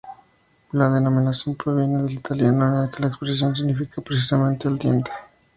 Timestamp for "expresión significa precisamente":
3.09-4.67